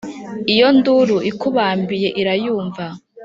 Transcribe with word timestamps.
iyo 0.53 0.67
induru 0.73 1.17
ikubambiye 1.31 2.07
irayumva 2.21 2.85